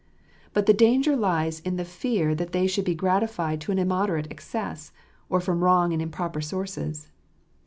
But 0.53 0.65
the 0.65 0.73
danger 0.73 1.15
lies 1.15 1.59
in 1.59 1.75
the 1.75 1.85
fear 1.85 2.33
that 2.33 2.53
they 2.53 2.65
should 2.65 2.85
be 2.85 2.95
gratified 2.95 3.61
to 3.61 3.71
an 3.71 3.77
immoderate 3.77 4.25
excess, 4.31 4.91
or 5.29 5.39
from 5.39 5.63
wrong 5.63 5.93
and 5.93 6.01
improper 6.01 6.41
sources. 6.41 7.11